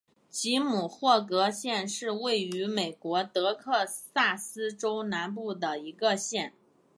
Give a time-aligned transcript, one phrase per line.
[0.31, 6.53] 吉姆霍格县是位于美国德克萨斯州南部的一个县。